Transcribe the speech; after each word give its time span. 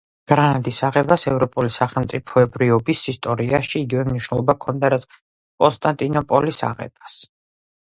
გრანადის 0.31 0.77
აღებას 0.87 1.25
ევროპული 1.31 1.73
სახელმწიფოებრიობის 1.75 3.03
ისტორიაში 3.15 3.79
იგივე 3.85 4.09
მნიშვნელობა 4.11 4.59
ჰქონდა 4.59 4.95
რაც 4.99 5.09
კონსტანტინოპოლის 5.21 6.65
აღებას. 6.75 7.25